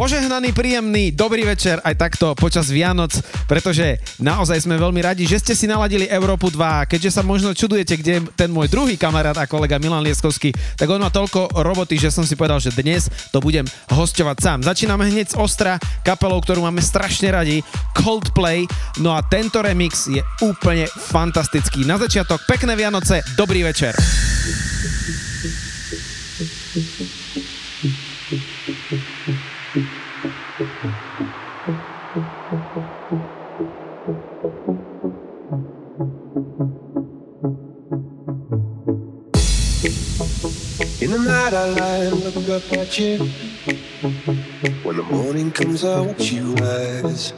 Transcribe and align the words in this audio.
Požehnaný, 0.00 0.56
príjemný, 0.56 1.12
dobrý 1.12 1.44
večer 1.44 1.76
aj 1.84 1.92
takto 1.92 2.32
počas 2.32 2.72
Vianoc, 2.72 3.12
pretože 3.44 4.00
naozaj 4.16 4.64
sme 4.64 4.80
veľmi 4.80 4.96
radi, 5.04 5.28
že 5.28 5.36
ste 5.36 5.52
si 5.52 5.68
naladili 5.68 6.08
Európu 6.08 6.48
2. 6.48 6.88
Keďže 6.88 7.20
sa 7.20 7.20
možno 7.20 7.52
čudujete, 7.52 8.00
kde 8.00 8.12
je 8.16 8.24
ten 8.32 8.48
môj 8.48 8.72
druhý 8.72 8.96
kamarát 8.96 9.36
a 9.36 9.44
kolega 9.44 9.76
Milan 9.76 10.00
Lieskovský, 10.00 10.56
tak 10.80 10.88
on 10.88 11.04
má 11.04 11.12
toľko 11.12 11.52
roboty, 11.52 12.00
že 12.00 12.08
som 12.08 12.24
si 12.24 12.32
povedal, 12.32 12.64
že 12.64 12.72
dnes 12.72 13.12
to 13.28 13.44
budem 13.44 13.68
hostovať 13.92 14.40
sám. 14.40 14.64
Začíname 14.64 15.04
hneď 15.04 15.36
z 15.36 15.38
Ostra, 15.38 15.76
kapelou, 16.00 16.40
ktorú 16.40 16.64
máme 16.64 16.80
strašne 16.80 17.36
radi, 17.36 17.60
Coldplay, 17.92 18.64
no 19.04 19.12
a 19.12 19.20
tento 19.20 19.60
remix 19.60 20.08
je 20.08 20.24
úplne 20.40 20.88
fantastický. 20.88 21.84
Na 21.84 22.00
začiatok 22.00 22.40
pekné 22.48 22.72
Vianoce, 22.72 23.20
dobrý 23.36 23.68
večer. 23.68 23.92
In 30.60 30.66
the 41.12 41.18
night 41.24 41.54
I 41.54 41.70
lie 41.70 41.96
and 42.04 42.20
look 42.20 42.48
up 42.50 42.72
at 42.76 42.98
you. 42.98 43.18
When 44.82 44.96
the 44.98 45.02
morning 45.04 45.50
comes 45.50 45.82
I 45.82 46.00
watch 46.02 46.30
you 46.30 46.52
rise. 46.56 47.32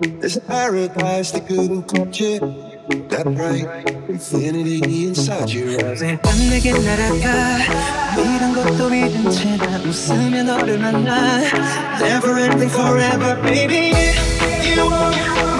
There's 0.00 0.36
a 0.36 0.40
paradise 0.40 1.32
that 1.32 1.48
couldn't 1.48 1.88
touch 1.88 2.20
it 2.20 2.73
That 3.09 3.25
bright 3.35 3.67
infinity 4.09 5.07
inside 5.07 5.49
your 5.51 5.77
eyes. 5.85 6.01
밤 6.21 6.49
내게 6.49 6.71
날아가 6.71 7.57
이런 8.17 8.53
것도 8.55 8.89
믿은 8.89 9.29
채나 9.31 9.77
웃으며 9.79 10.43
너를 10.43 10.79
만나 10.79 11.39
Never 12.01 12.39
ending 12.39 12.71
forever 12.71 13.39
baby 13.41 13.93
You 14.75 14.91
are 14.91 15.52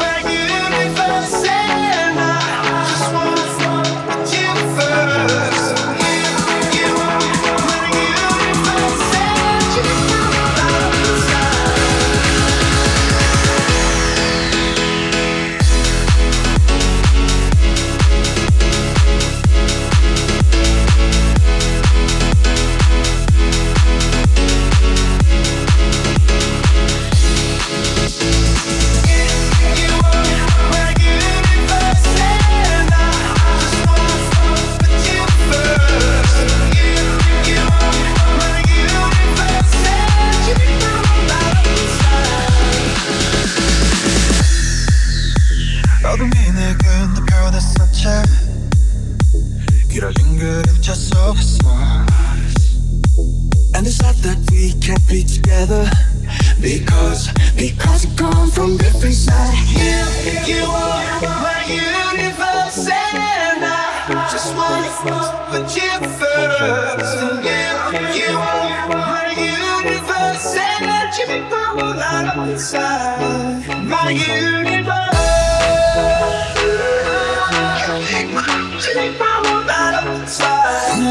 together 55.63 55.90
Because, 56.62 57.31
because 57.56 58.06
we 58.06 58.16
come 58.16 58.50
from 58.50 58.78
different 58.78 59.16
sides 59.16 59.56
You, 59.73 60.56
you 60.56 60.63
are 60.63 61.22
my 61.22 61.62
universe 61.67 62.88
and 62.88 63.63
I 63.63 64.28
just 64.31 64.56
wanna 64.56 64.91
put 65.50 65.67
you 65.75 65.91
first 66.19 67.16
You, 67.47 67.67
you 68.19 68.31
are 68.38 68.88
my 68.90 69.28
universe 69.38 70.56
and 70.57 71.12
you 71.19 71.28
know 71.50 71.94
that 71.94 72.35
I'm 72.35 72.50
inside 72.50 73.85
My 73.85 74.09
universe 74.12 75.19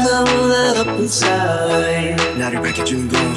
너무나 0.09 0.71
up 0.79 0.89
inside 0.99 2.37
나를 2.37 2.61
밝혀주는 2.61 3.07
건 3.07 3.21
너란 3.21 3.32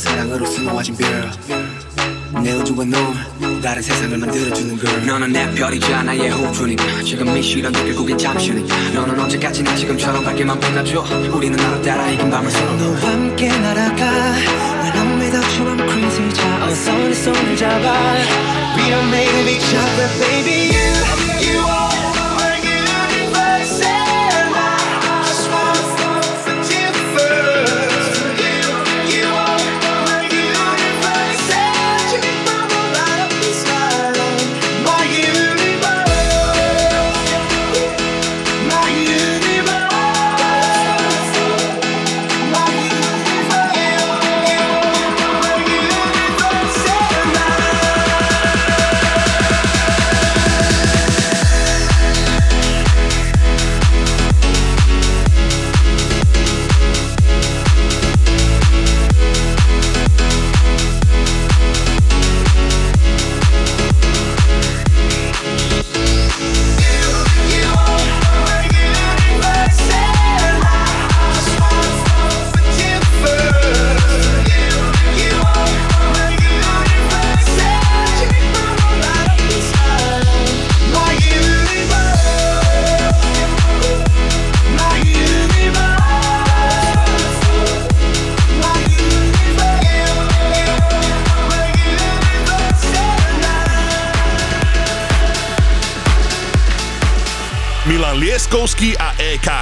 사랑으로 0.00 0.46
수놓아진 0.46 0.96
별내 0.96 2.52
우주와 2.52 2.84
넌 2.86 3.60
다른 3.60 3.82
세상을 3.82 4.16
만들어주는 4.16 4.78
걸. 4.78 5.06
너는 5.06 5.30
내 5.32 5.50
별이잖아 5.54 6.14
의 6.14 6.30
호흡이니까 6.30 7.02
지금 7.02 7.36
이 7.36 7.42
시련 7.42 7.70
결국엔 7.70 8.16
잠시니까 8.16 8.74
너는 8.94 9.20
언제까지나 9.20 9.76
지금처럼 9.76 10.24
밝게만 10.24 10.58
빛나줘. 10.58 11.04
우리는 11.34 11.56
나로 11.56 11.82
따라 11.82 12.08
이긴 12.08 12.30
밤을 12.30 12.50
서로 12.50 12.76
너와 12.76 13.12
함께 13.12 13.48
날아가. 13.48 14.34
When 14.80 14.94
I'm 14.96 15.20
without 15.20 15.60
you 15.60 15.70
I'm 15.70 15.90
crazy 15.90 16.32
자 16.32 16.64
어서 16.64 16.92
내 16.96 17.14
손을 17.14 17.56
잡아. 17.58 18.14
We 18.78 18.84
are 18.84 19.06
made 19.08 19.38
of 19.38 19.50
each 19.50 19.76
other 19.76 20.08
baby 20.18 20.79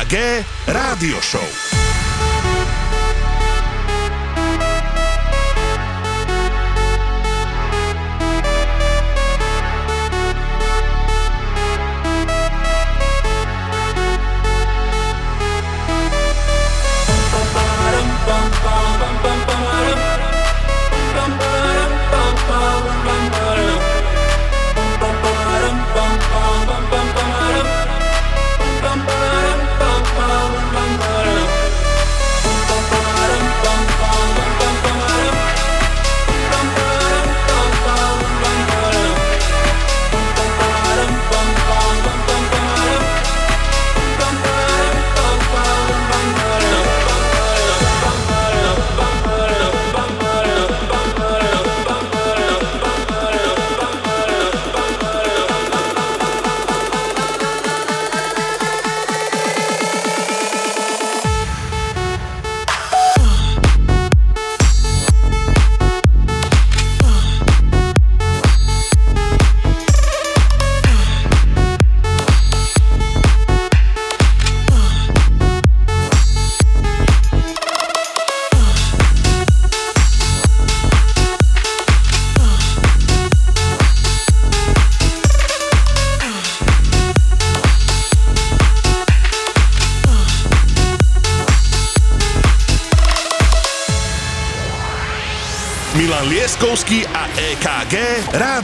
EKG 0.08 0.44
Rádio 0.66 1.20
Show. 1.20 1.67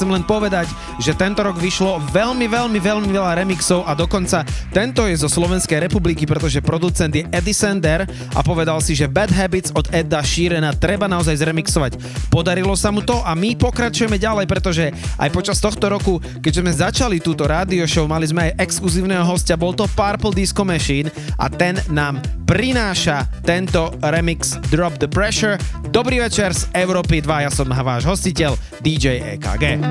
chcem 0.00 0.16
len 0.16 0.24
povedať, 0.24 0.64
že 0.96 1.12
tento 1.12 1.44
rok 1.44 1.60
vyšlo 1.60 2.00
veľmi, 2.08 2.48
veľmi, 2.48 2.80
veľmi 2.80 3.12
veľa 3.12 3.36
remixov 3.44 3.84
a 3.84 3.92
dokonca 3.92 4.48
tento 4.72 5.04
je 5.04 5.12
zo 5.12 5.28
Slovenskej 5.28 5.76
republiky, 5.76 6.24
pretože 6.24 6.64
producent 6.64 7.12
je 7.12 7.28
Eddie 7.28 7.52
Sender 7.52 8.08
a 8.32 8.40
povedal 8.40 8.80
si, 8.80 8.96
že 8.96 9.04
Bad 9.04 9.28
Habits 9.28 9.76
od 9.76 9.92
Edda 9.92 10.24
Sheerana 10.24 10.72
treba 10.72 11.04
naozaj 11.04 11.36
zremixovať. 11.36 12.00
Podarilo 12.30 12.78
sa 12.78 12.94
mu 12.94 13.02
to 13.02 13.18
a 13.26 13.34
my 13.34 13.58
pokračujeme 13.58 14.14
ďalej, 14.16 14.46
pretože 14.46 14.94
aj 15.18 15.28
počas 15.34 15.58
tohto 15.58 15.90
roku, 15.90 16.22
keďže 16.38 16.62
sme 16.62 16.72
začali 16.72 17.16
túto 17.18 17.44
rádio 17.44 17.84
show, 17.90 18.06
mali 18.06 18.30
sme 18.30 18.54
aj 18.54 18.70
exkluzívneho 18.70 19.26
hostia, 19.26 19.58
bol 19.58 19.74
to 19.74 19.90
Purple 19.98 20.30
Disco 20.30 20.62
Machine 20.62 21.10
a 21.36 21.50
ten 21.50 21.74
nám 21.90 22.22
prináša 22.46 23.26
tento 23.42 23.90
remix 23.98 24.54
Drop 24.70 24.94
the 25.02 25.10
Pressure. 25.10 25.58
Dobrý 25.90 26.22
večer 26.22 26.54
z 26.54 26.70
Európy 26.70 27.18
2, 27.18 27.46
ja 27.46 27.50
som 27.50 27.66
váš 27.66 28.06
hostiteľ 28.06 28.54
DJ 28.78 29.36
EKG. 29.36 29.82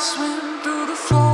swim 0.00 0.60
through 0.62 0.86
the 0.86 0.96
floor. 0.96 1.33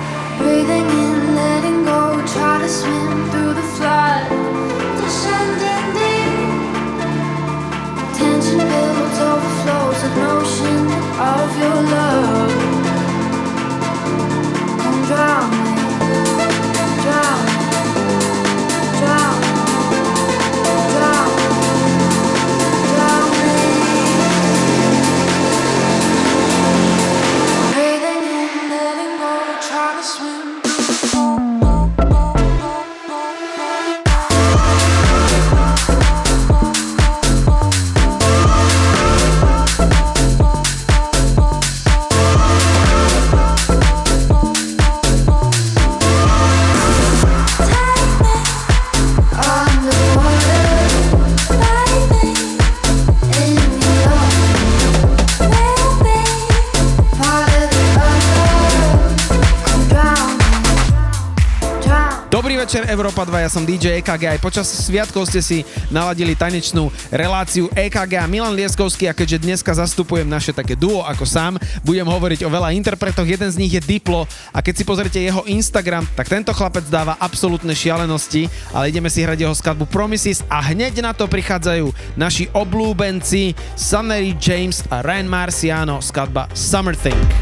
ja 63.41 63.49
som 63.49 63.65
DJ 63.65 64.05
EKG. 64.05 64.37
Aj 64.37 64.39
počas 64.39 64.69
sviatkov 64.69 65.25
ste 65.25 65.41
si 65.41 65.57
naladili 65.89 66.37
tanečnú 66.37 66.93
reláciu 67.09 67.65
EKG 67.73 68.21
a 68.21 68.29
Milan 68.29 68.53
Lieskovský 68.53 69.09
a 69.09 69.17
keďže 69.17 69.41
dneska 69.41 69.73
zastupujem 69.73 70.29
naše 70.29 70.53
také 70.53 70.77
duo 70.77 71.01
ako 71.01 71.25
sám, 71.25 71.57
budem 71.81 72.05
hovoriť 72.05 72.45
o 72.45 72.53
veľa 72.53 72.77
interpretoch, 72.77 73.25
jeden 73.25 73.49
z 73.49 73.57
nich 73.57 73.73
je 73.73 73.81
Diplo 73.81 74.29
a 74.53 74.61
keď 74.61 74.73
si 74.77 74.83
pozrite 74.85 75.17
jeho 75.17 75.41
Instagram, 75.49 76.05
tak 76.13 76.29
tento 76.29 76.53
chlapec 76.53 76.85
dáva 76.85 77.17
absolútne 77.17 77.73
šialenosti, 77.73 78.45
ale 78.77 78.93
ideme 78.93 79.09
si 79.09 79.25
hrať 79.25 79.41
jeho 79.41 79.57
skladbu 79.57 79.89
Promises 79.89 80.45
a 80.45 80.61
hneď 80.61 81.01
na 81.01 81.17
to 81.17 81.25
prichádzajú 81.25 81.89
naši 82.13 82.45
oblúbenci 82.53 83.57
Sunnery 83.73 84.37
James 84.37 84.85
a 84.93 85.01
Ryan 85.01 85.25
Marciano 85.25 85.97
skladba 85.97 86.45
Summer 86.53 86.93
Thing. 86.93 87.40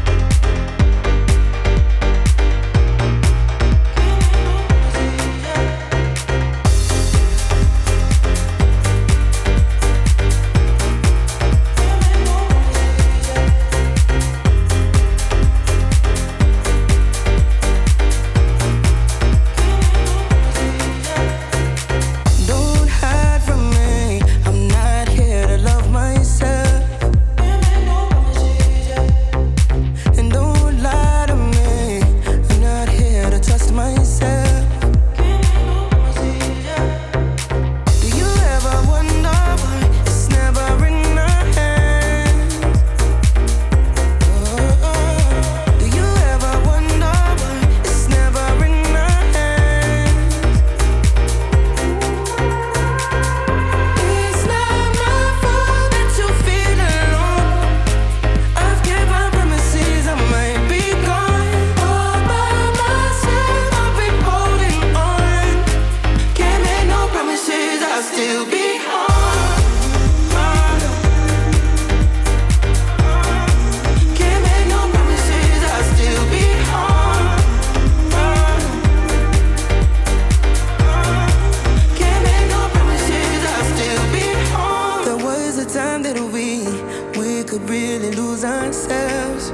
really 87.90 88.12
lose 88.12 88.44
ourselves. 88.44 89.50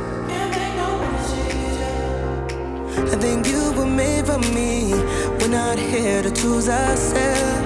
I 3.13 3.17
think 3.19 3.47
you 3.49 3.73
were 3.73 3.87
made 3.87 4.27
for 4.27 4.39
me. 4.55 4.93
We're 5.39 5.49
not 5.49 5.79
here 5.79 6.23
to 6.23 6.31
choose 6.31 6.69
ourselves. 6.69 7.66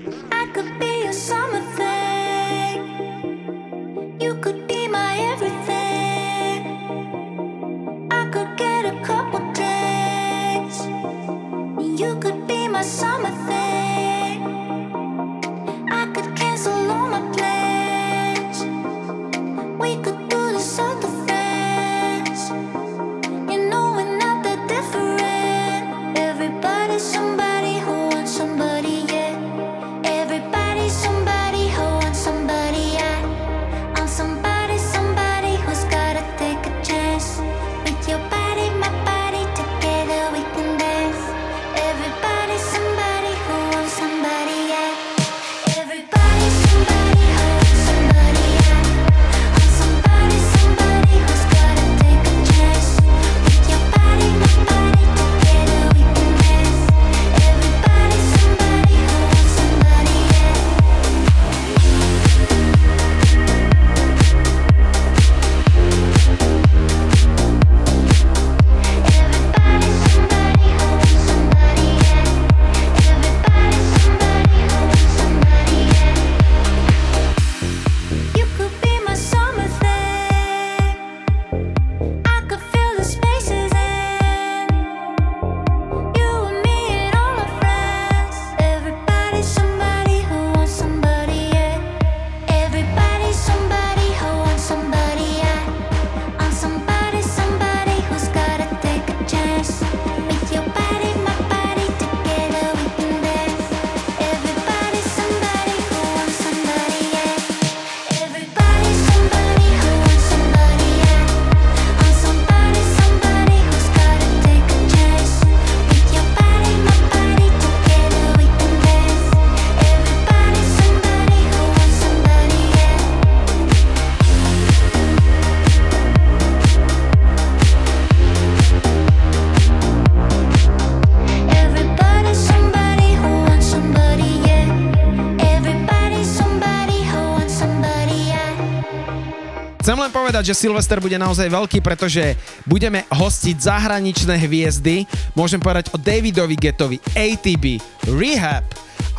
povedať, 140.41 140.57
že 140.57 140.65
Silvester 140.65 140.97
bude 140.97 141.21
naozaj 141.21 141.53
veľký, 141.53 141.85
pretože 141.85 142.33
budeme 142.65 143.05
hostiť 143.13 143.61
zahraničné 143.61 144.41
hviezdy. 144.41 145.05
Môžem 145.37 145.61
povedať 145.61 145.93
o 145.93 146.01
Davidovi 146.01 146.57
Getovi, 146.57 146.97
ATB, 147.13 147.77
Rehab, 148.09 148.65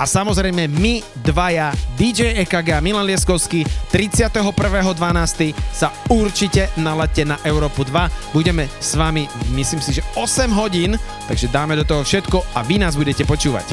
a 0.00 0.08
samozrejme 0.08 0.66
my 0.66 0.98
dvaja 1.22 1.70
DJ 1.94 2.42
EKG 2.42 2.74
a 2.74 2.82
Milan 2.82 3.06
Lieskovský 3.06 3.62
31.12. 3.92 5.54
sa 5.70 5.94
určite 6.11 6.72
nalete 6.80 7.22
na 7.22 7.38
Európu 7.46 7.87
2. 7.87 8.35
Budeme 8.35 8.66
s 8.80 8.98
vami, 8.98 9.28
myslím 9.54 9.78
si, 9.78 10.00
že 10.00 10.02
8 10.18 10.50
hodín, 10.58 10.98
takže 11.28 11.52
dáme 11.52 11.78
do 11.78 11.87
toho 11.87 12.02
všetko 12.02 12.40
a 12.56 12.66
vy 12.66 12.82
nás 12.82 12.98
budete 12.98 13.22
počúvať. 13.22 13.68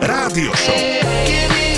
Rádio 0.00 0.52
Show. 0.56 1.71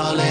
darling. 0.00 0.29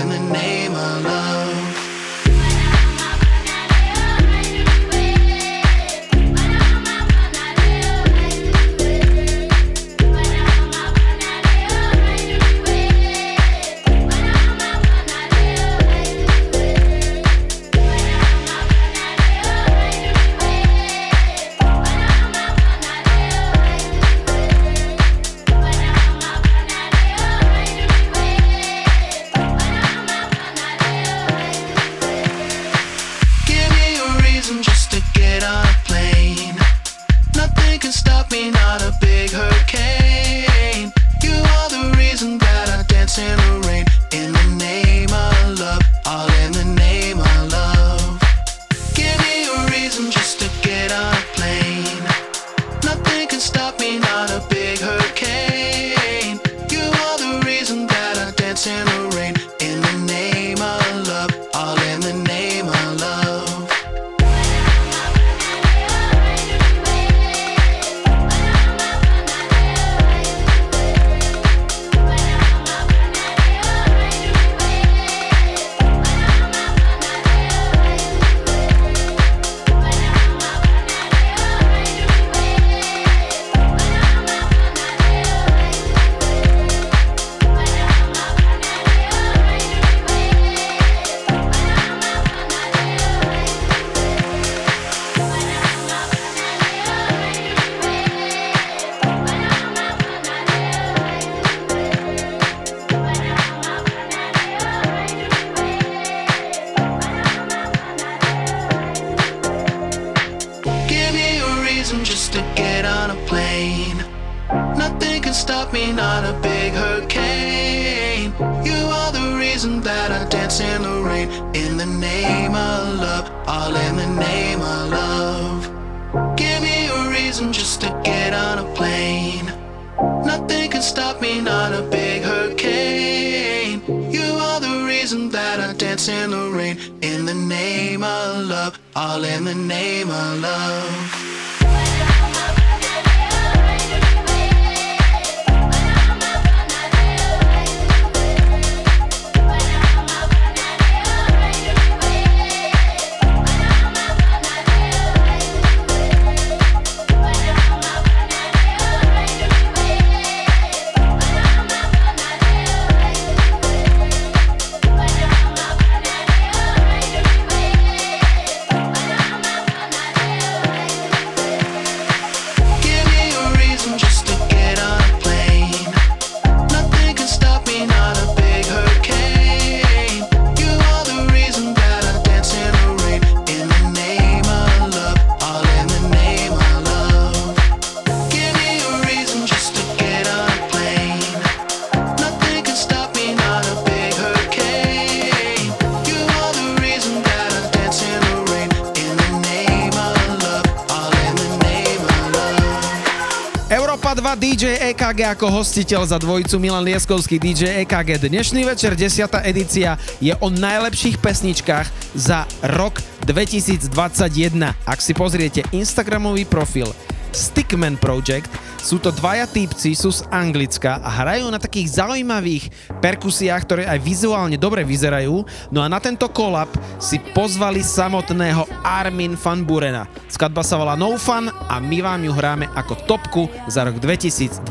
2 204.19 204.35
DJ 204.35 204.91
EKG 204.91 205.31
ako 205.31 205.47
hostiteľ 205.63 206.03
za 206.03 206.19
dvojicu 206.19 206.59
Milan 206.59 206.83
Lieskovský 206.83 207.39
DJ 207.39 207.87
EKG. 207.87 208.19
Dnešný 208.27 208.67
večer, 208.67 208.91
10. 208.91 209.31
edícia, 209.47 209.95
je 210.19 210.35
o 210.43 210.51
najlepších 210.51 211.23
pesničkách 211.23 211.87
za 212.19 212.43
rok 212.75 212.99
2021. 213.23 214.75
Ak 214.83 214.99
si 214.99 215.15
pozriete 215.15 215.63
Instagramový 215.71 216.43
profil 216.43 216.91
Stickman 217.31 217.95
Project, 217.95 218.51
sú 218.79 218.95
to 218.97 219.11
dvaja 219.11 219.43
týpci, 219.43 219.91
sú 219.91 220.09
z 220.09 220.23
Anglicka 220.31 221.03
a 221.03 221.09
hrajú 221.21 221.51
na 221.51 221.59
takých 221.59 221.99
zaujímavých 221.99 222.71
perkusiách, 223.03 223.61
ktoré 223.67 223.83
aj 223.85 223.99
vizuálne 223.99 224.55
dobre 224.55 224.87
vyzerajú. 224.87 225.43
No 225.69 225.83
a 225.83 225.91
na 225.91 225.99
tento 225.99 226.31
kolap 226.31 226.71
si 226.95 227.19
pozvali 227.35 227.83
samotného 227.83 228.63
Armin 228.81 229.35
van 229.35 229.67
Burena. 229.67 230.07
Skladba 230.31 230.63
sa 230.63 230.79
volá 230.79 230.95
No 230.95 231.19
Fun 231.19 231.51
a 231.51 231.75
my 231.83 231.99
vám 231.99 232.21
ju 232.23 232.31
hráme 232.31 232.71
ako 232.71 232.93
topku 233.03 233.43
za 233.67 233.83
rok 233.83 233.99
2021 233.99 234.63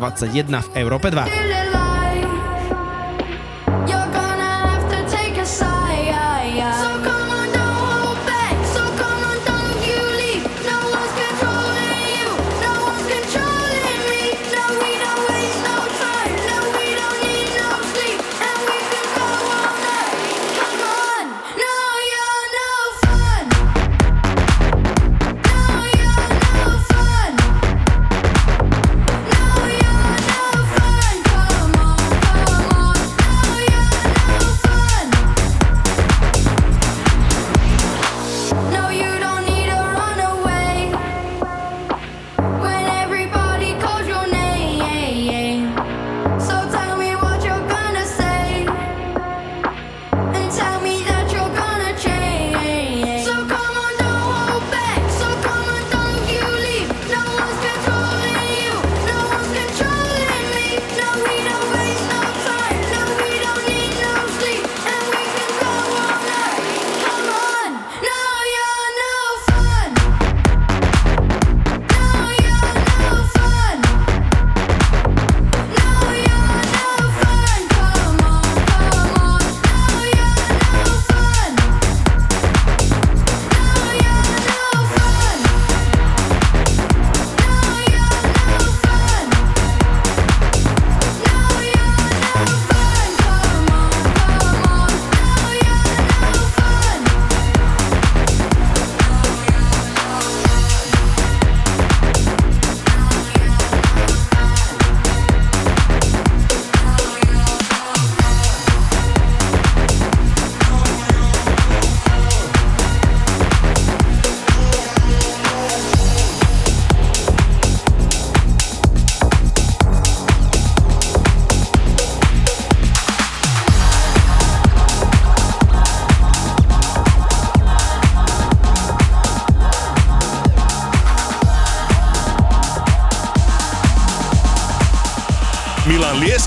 v 0.57 0.69
Európe 0.81 1.13
2. 1.13 1.68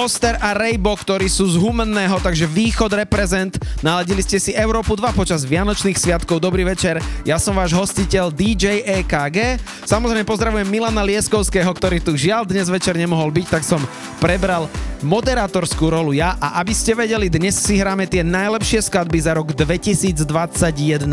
Oster 0.00 0.40
a 0.40 0.56
Rejbo, 0.56 0.96
ktorí 0.96 1.28
sú 1.28 1.44
z 1.44 1.60
Humenného, 1.60 2.16
takže 2.24 2.48
východ 2.48 2.88
reprezent. 3.04 3.60
Naladili 3.84 4.24
ste 4.24 4.40
si 4.40 4.56
Európu 4.56 4.96
2 4.96 5.12
počas 5.12 5.44
Vianočných 5.44 5.92
sviatkov. 5.92 6.40
Dobrý 6.40 6.64
večer, 6.64 7.04
ja 7.28 7.36
som 7.36 7.52
váš 7.52 7.76
hostiteľ 7.76 8.32
DJ 8.32 8.80
EKG. 9.04 9.60
Samozrejme 9.84 10.24
pozdravujem 10.24 10.64
Milana 10.72 11.04
Lieskovského, 11.04 11.68
ktorý 11.76 12.00
tu 12.00 12.16
žiaľ 12.16 12.48
dnes 12.48 12.72
večer 12.72 12.96
nemohol 12.96 13.28
byť, 13.28 13.46
tak 13.52 13.60
som 13.60 13.84
prebral 14.24 14.72
moderátorskú 15.02 15.88
rolu 15.88 16.16
ja 16.16 16.36
a 16.40 16.60
aby 16.60 16.72
ste 16.76 16.92
vedeli, 16.92 17.32
dnes 17.32 17.56
si 17.56 17.80
hráme 17.80 18.04
tie 18.04 18.20
najlepšie 18.20 18.84
skladby 18.84 19.18
za 19.20 19.32
rok 19.36 19.52
2021. 19.52 21.08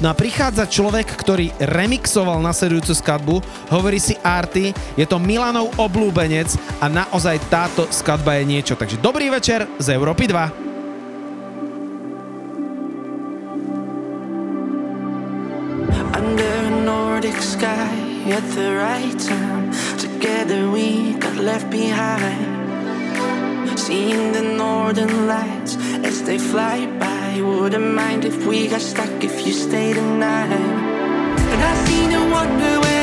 No 0.00 0.06
a 0.08 0.14
prichádza 0.14 0.68
človek, 0.68 1.08
ktorý 1.08 1.52
remixoval 1.60 2.40
nasledujúcu 2.44 2.92
skladbu, 2.92 3.36
hovorí 3.72 3.98
si 4.00 4.16
Arty, 4.20 4.72
je 4.96 5.06
to 5.08 5.16
Milanov 5.16 5.72
oblúbenec 5.80 6.52
a 6.80 6.88
naozaj 6.88 7.40
táto 7.48 7.88
skladba 7.88 8.36
je 8.40 8.44
niečo. 8.48 8.74
Takže 8.76 9.00
dobrý 9.00 9.32
večer 9.32 9.64
z 9.80 9.86
Európy 9.96 10.28
2. 10.28 10.70
Under 16.20 16.60
a 16.68 16.74
Nordic 16.84 17.40
sky 17.40 18.10
at 18.28 18.44
the 18.54 18.76
right 18.76 19.16
time. 19.18 19.72
Together 19.96 20.70
we 20.70 21.16
got 21.18 21.36
left 21.36 21.70
behind. 21.70 22.59
Seeing 23.86 24.32
the 24.32 24.42
northern 24.42 25.26
lights 25.26 25.74
as 26.04 26.22
they 26.22 26.38
fly 26.38 26.86
by. 26.98 27.40
Wouldn't 27.40 27.94
mind 27.94 28.26
if 28.26 28.46
we 28.46 28.68
got 28.68 28.82
stuck 28.82 29.24
if 29.24 29.46
you 29.46 29.54
stayed 29.54 29.96
the 29.96 30.02
night. 30.02 30.52
And 31.52 31.62
I 31.70 31.74
see 31.86 32.06
no 32.06 32.22
wonder 32.30 32.72
when 32.84 32.99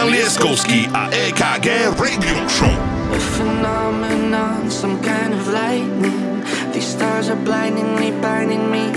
Milan 0.00 0.16
Lieskovský 0.16 0.88
a 0.96 1.12
EKG 1.12 1.92
Radio 2.00 2.48
Show. 2.48 2.72
A 3.12 3.20
phenomenon, 3.36 4.72
some 4.72 4.96
kind 5.04 5.36
of 5.36 5.44
lightning. 5.52 6.40
These 6.72 6.96
stars 6.96 7.28
are 7.28 7.36
blindingly 7.36 8.08
blinding 8.16 8.64
me. 8.72 8.88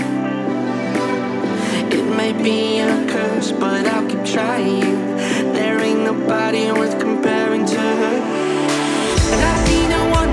it 1.92 2.08
may 2.16 2.32
be 2.32 2.80
a 2.80 3.04
curse, 3.04 3.52
but 3.52 3.84
I'll 3.84 4.08
keep 4.08 4.24
trying. 4.24 4.96
There 5.52 5.76
ain't 5.76 6.08
nobody 6.08 6.72
worth 6.72 6.96
comparing 6.96 7.68
to 7.68 7.84
her. 8.00 8.16
And 9.28 9.40
I 9.44 9.54
see 9.68 9.84
no 9.84 10.08
one 10.08 10.32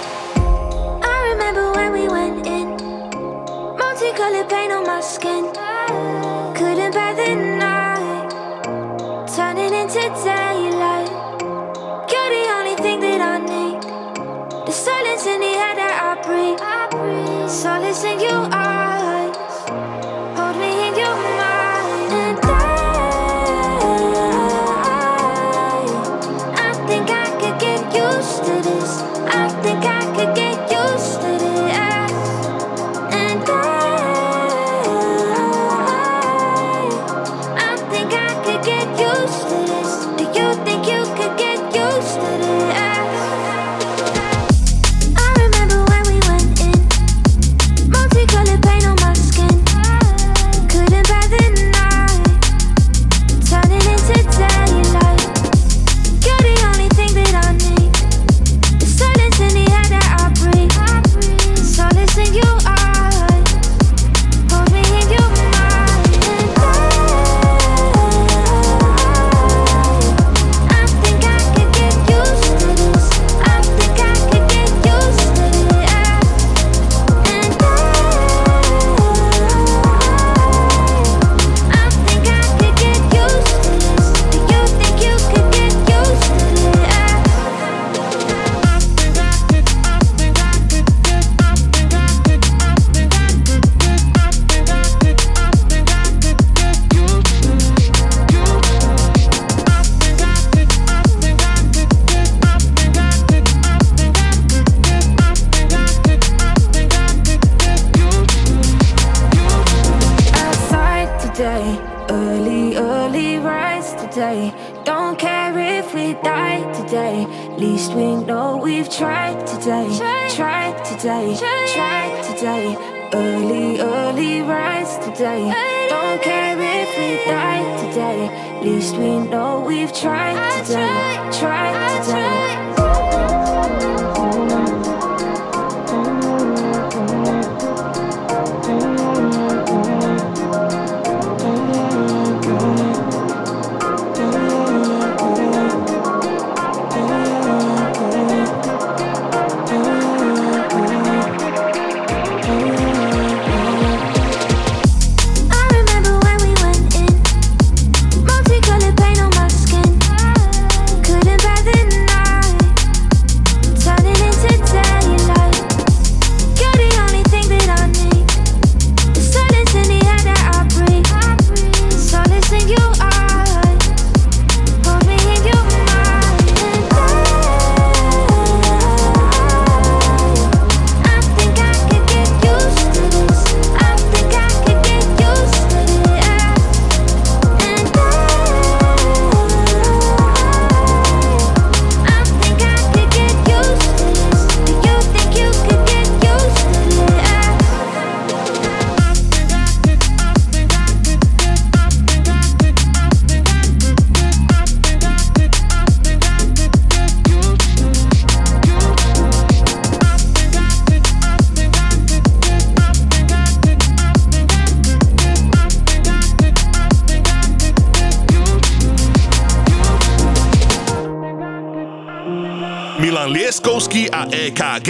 Laskovský 223.61 224.09
a 224.09 224.25
EKG 224.25 224.89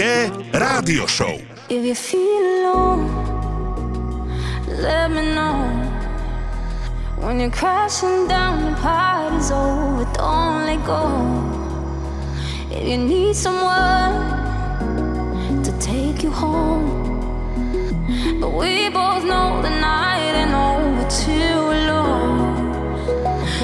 Rádio 0.56 1.04
Show. 1.04 1.36
If 1.68 1.84
you 1.84 1.92
feel 1.92 2.64
alone, 2.64 3.04
let 4.80 5.12
me 5.12 5.36
know. 5.36 5.68
When 7.20 7.36
you're 7.36 7.52
crashing 7.52 8.32
down, 8.32 8.72
the 8.72 8.80
party's 8.80 9.52
over, 9.52 10.08
don't 10.16 10.64
let 10.64 10.80
go. 10.88 11.04
If 12.72 12.88
you 12.88 12.96
need 12.96 13.36
someone 13.36 14.16
to 15.60 15.70
take 15.76 16.24
you 16.24 16.32
home, 16.32 17.20
but 18.40 18.56
we 18.56 18.88
both 18.88 19.28
know 19.28 19.60
the 19.60 19.68
night 19.68 20.32
ain't 20.32 20.56
over 20.56 21.04
till 21.12 21.68
we're 21.68 21.92
lost, 21.92 22.56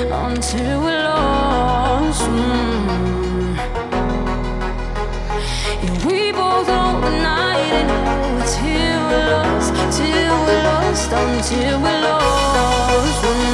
until 0.05 0.85
we're 0.85 1.01
lost. 1.01 2.29
Mm 2.29 3.18
until 9.89 10.45
we're 10.45 10.63
lost, 10.65 11.13
until 11.13 11.81
we're 11.81 12.01
lost. 12.03 13.48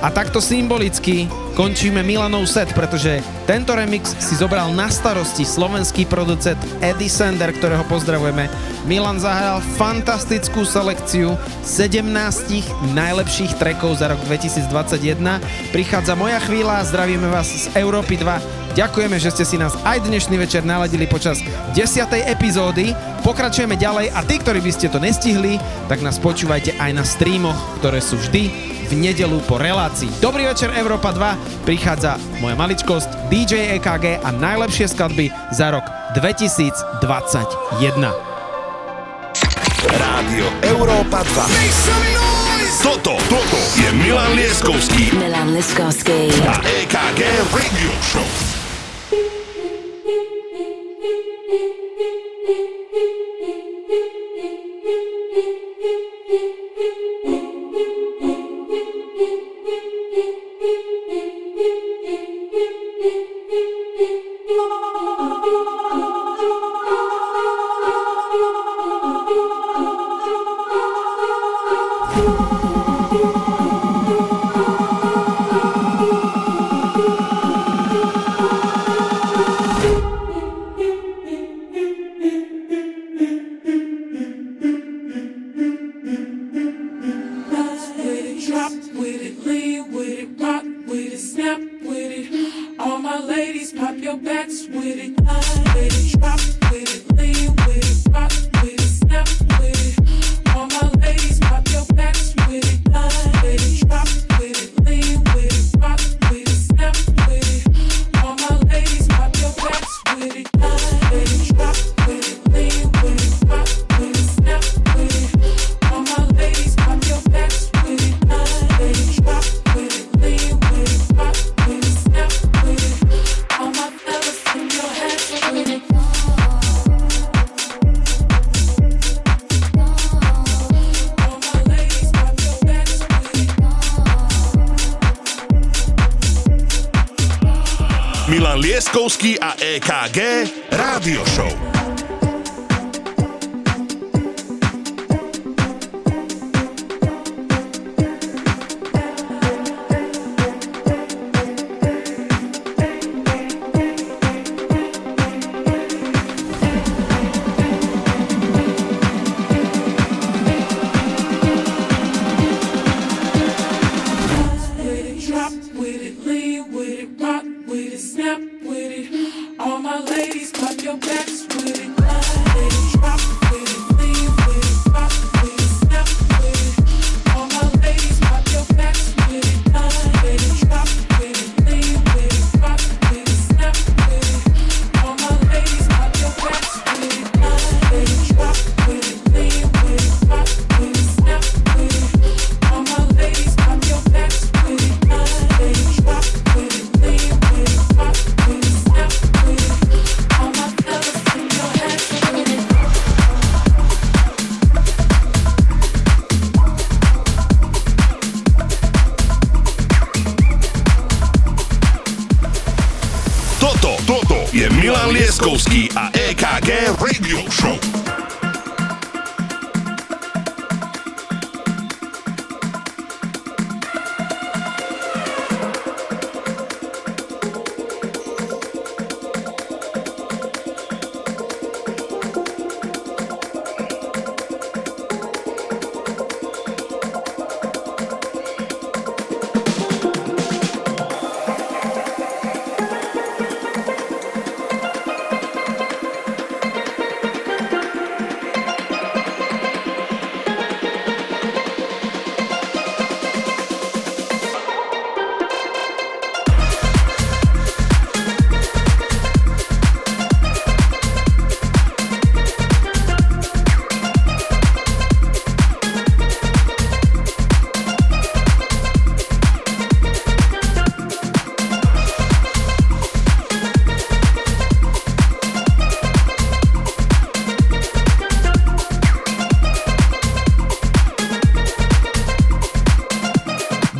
A 0.00 0.08
takto 0.08 0.40
symbolicky 0.40 1.28
končíme 1.52 2.00
Milanov 2.00 2.48
set, 2.48 2.72
pretože 2.72 3.20
tento 3.44 3.76
remix 3.76 4.16
si 4.16 4.32
zobral 4.32 4.72
na 4.72 4.88
starosti 4.88 5.44
slovenský 5.44 6.08
producent 6.08 6.56
Eddie 6.80 7.12
Sender, 7.12 7.52
ktorého 7.52 7.84
pozdravujeme. 7.84 8.48
Milan 8.88 9.20
zahral 9.20 9.60
fantastickú 9.76 10.64
selekciu 10.64 11.36
17 11.68 12.00
najlepších 12.96 13.60
trekov 13.60 14.00
za 14.00 14.08
rok 14.08 14.24
2021. 14.24 15.20
Prichádza 15.68 16.16
moja 16.16 16.40
chvíľa, 16.48 16.80
zdravíme 16.88 17.28
vás 17.28 17.52
z 17.52 17.68
Európy 17.76 18.16
2. 18.16 18.80
Ďakujeme, 18.80 19.20
že 19.20 19.36
ste 19.36 19.44
si 19.44 19.60
nás 19.60 19.76
aj 19.84 20.00
dnešný 20.08 20.40
večer 20.40 20.64
naladili 20.64 21.04
počas 21.04 21.44
10. 21.76 21.76
epizódy. 22.24 22.96
Pokračujeme 23.20 23.76
ďalej 23.76 24.16
a 24.16 24.24
tí, 24.24 24.40
ktorí 24.40 24.64
by 24.64 24.72
ste 24.72 24.88
to 24.88 24.96
nestihli, 24.96 25.60
tak 25.92 26.00
nás 26.00 26.16
počúvajte 26.16 26.72
aj 26.80 26.90
na 26.96 27.04
streamoch, 27.04 27.58
ktoré 27.84 28.00
sú 28.00 28.16
vždy 28.16 28.69
v 28.90 28.98
nedelu 28.98 29.38
po 29.46 29.54
relácii. 29.54 30.10
Dobrý 30.18 30.50
večer 30.50 30.74
Európa 30.74 31.14
2, 31.14 31.62
prichádza 31.62 32.18
moja 32.42 32.58
maličkosť, 32.58 33.30
DJ 33.30 33.78
EKG 33.78 34.18
a 34.18 34.34
najlepšie 34.34 34.90
skladby 34.90 35.30
za 35.54 35.70
rok 35.70 35.86
2021. 36.18 36.90
Rádio 39.80 40.46
Európa 40.66 41.24
2 41.24 42.84
Toto, 42.84 43.16
toto 43.32 43.58
je 43.80 43.88
Milan 43.96 44.36
Lieskovský 44.36 45.16
Milan 45.16 45.56
Lieskovský 45.56 46.28
a 46.44 46.60
EKG 46.84 47.20
Radio 47.48 47.92
Show. 48.04 48.59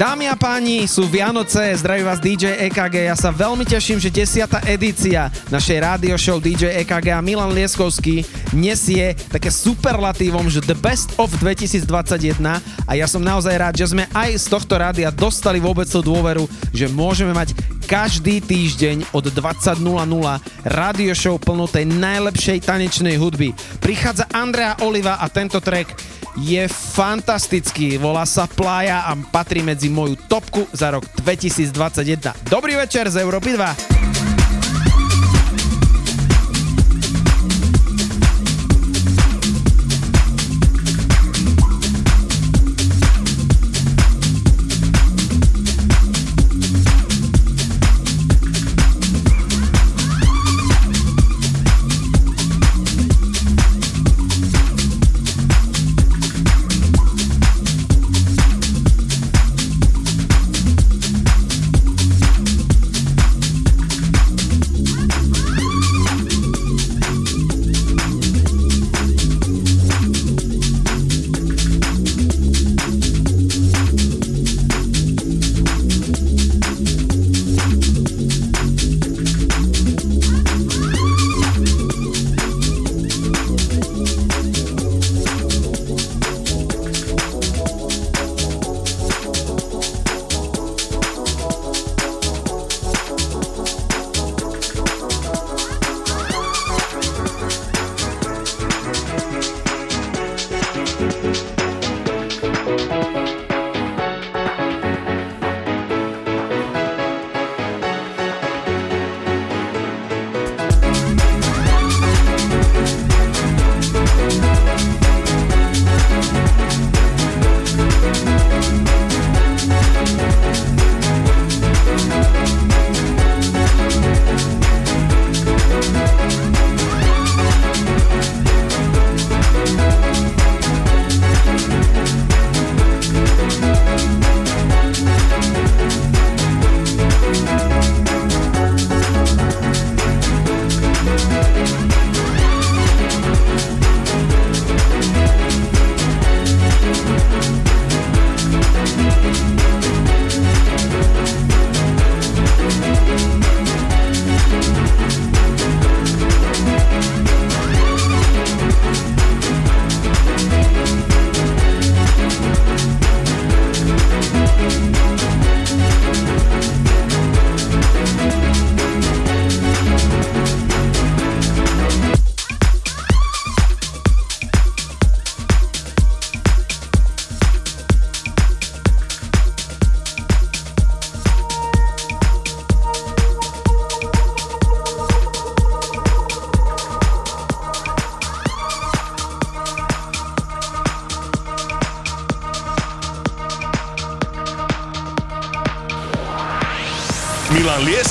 Dámy 0.00 0.32
a 0.32 0.36
páni, 0.36 0.88
sú 0.88 1.04
Vianoce, 1.04 1.76
zdraví 1.76 2.00
vás 2.00 2.16
DJ 2.16 2.56
EKG. 2.72 3.12
Ja 3.12 3.12
sa 3.12 3.28
veľmi 3.28 3.68
teším, 3.68 4.00
že 4.00 4.08
10. 4.08 4.48
edícia 4.64 5.28
našej 5.52 5.76
rádio 5.76 6.16
show 6.16 6.40
DJ 6.40 6.72
EKG 6.80 7.12
a 7.12 7.20
Milan 7.20 7.52
Lieskovský 7.52 8.24
nesie 8.52 9.14
také 9.30 9.50
superlatívom, 9.50 10.50
že 10.50 10.64
the 10.64 10.76
best 10.78 11.14
of 11.16 11.30
2021 11.38 11.84
a 12.86 12.92
ja 12.94 13.06
som 13.06 13.22
naozaj 13.22 13.54
rád, 13.54 13.74
že 13.78 13.90
sme 13.90 14.04
aj 14.10 14.30
z 14.38 14.46
tohto 14.50 14.74
rádia 14.78 15.14
dostali 15.14 15.62
vôbec 15.62 15.86
tú 15.86 16.02
dôveru, 16.02 16.46
že 16.74 16.90
môžeme 16.90 17.34
mať 17.34 17.54
každý 17.90 18.38
týždeň 18.38 19.10
od 19.10 19.30
20.00 19.34 19.82
rádio 20.66 21.12
show 21.14 21.36
plnú 21.42 21.66
tej 21.66 21.90
najlepšej 21.90 22.62
tanečnej 22.62 23.18
hudby. 23.18 23.50
Prichádza 23.82 24.30
Andrea 24.30 24.78
Oliva 24.86 25.18
a 25.18 25.26
tento 25.26 25.58
track 25.58 25.98
je 26.38 26.62
fantastický, 26.70 27.98
volá 27.98 28.22
sa 28.22 28.46
Playa 28.46 29.10
a 29.10 29.18
patrí 29.18 29.66
medzi 29.66 29.90
moju 29.90 30.14
topku 30.30 30.70
za 30.70 30.94
rok 30.94 31.02
2021. 31.18 32.46
Dobrý 32.46 32.78
večer 32.78 33.10
z 33.10 33.18
Európy 33.18 33.58
2. 33.58 34.19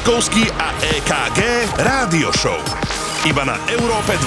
Liptovský 0.10 0.50
a 0.58 0.74
EKG 0.82 1.70
Rádio 1.86 2.34
Show. 2.34 2.58
Iba 3.30 3.46
na 3.46 3.62
Európe 3.70 4.18
2. 4.18 4.26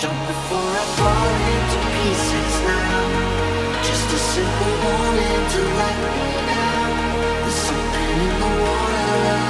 Jump 0.00 0.16
before 0.16 0.72
I 0.80 0.84
fall 0.96 1.28
into 1.52 1.78
pieces 1.92 2.54
now 2.64 2.77
simple 4.38 4.74
wanting 4.84 5.42
to 5.54 5.62
let 5.80 5.96
me 6.14 6.28
now, 6.46 7.42
There's 7.42 7.54
something 7.54 8.18
in 8.26 8.34
the 8.40 8.50
water. 8.62 9.47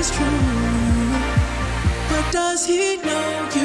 is 0.00 0.10
true, 0.12 0.24
but 2.08 2.32
does 2.32 2.64
he 2.64 2.96
know 3.04 3.48
you? 3.54 3.59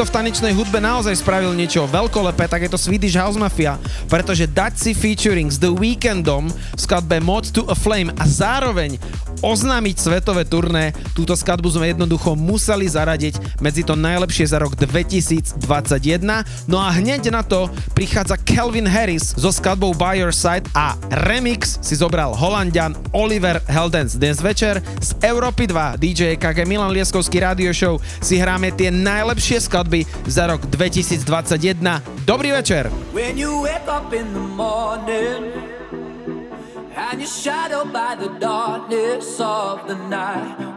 Niekto 0.00 0.16
v 0.16 0.32
tanečnej 0.32 0.56
hudbe 0.56 0.80
naozaj 0.80 1.12
spravil 1.12 1.52
niečo 1.52 1.84
veľkolepé, 1.84 2.48
tak 2.48 2.64
je 2.64 2.72
to 2.72 2.80
Swedish 2.80 3.20
House 3.20 3.36
Mafia, 3.36 3.76
pretože 4.08 4.48
dať 4.48 4.72
si 4.80 4.90
featuring 4.96 5.52
s 5.52 5.60
The 5.60 5.68
Weekendom 5.68 6.48
v 6.48 6.80
skladbe 6.80 7.20
Mod 7.20 7.52
to 7.52 7.68
a 7.68 7.76
Flame 7.76 8.08
a 8.16 8.24
zároveň 8.24 8.96
oznámiť 9.44 9.96
svetové 10.00 10.48
turné, 10.48 10.96
túto 11.12 11.36
skladbu 11.36 11.68
sme 11.68 11.92
jednoducho 11.92 12.32
museli 12.32 12.88
zaradiť 12.88 13.49
medzi 13.60 13.84
to 13.84 13.94
najlepšie 13.94 14.48
za 14.48 14.58
rok 14.58 14.74
2021. 14.74 15.60
No 16.66 16.80
a 16.80 16.88
hneď 16.90 17.30
na 17.30 17.44
to 17.44 17.68
prichádza 17.92 18.40
Calvin 18.40 18.88
Harris 18.88 19.36
so 19.36 19.52
skladbou 19.52 19.92
By 19.94 20.18
Your 20.18 20.32
Side 20.32 20.66
a 20.74 20.96
remix 21.28 21.78
si 21.84 21.94
zobral 21.96 22.32
Holandian 22.34 22.96
Oliver 23.12 23.60
Heldens. 23.68 24.16
Dnes 24.16 24.40
večer 24.40 24.80
z 24.98 25.12
Európy 25.20 25.68
2 25.68 26.00
DJ 26.00 26.40
KG 26.40 26.64
Milan 26.64 26.90
Lieskovský 26.90 27.44
radio 27.44 27.70
show 27.70 28.00
si 28.24 28.40
hráme 28.40 28.72
tie 28.72 28.88
najlepšie 28.88 29.60
skladby 29.68 30.08
za 30.24 30.48
rok 30.48 30.64
2021. 30.72 31.78
Dobrý 32.24 32.50
večer! 32.56 32.88
When 33.12 33.36
you 33.36 33.62
wake 33.62 33.86
up 33.86 34.10
in 34.16 34.32
the 34.32 34.44
morning 34.56 35.52
and 36.96 37.20
you're 37.20 37.28
shadowed 37.28 37.92
by 37.92 38.16
the 38.16 38.28
darkness 38.40 39.40
of 39.40 39.86
the 39.86 39.96
night. 40.08 40.69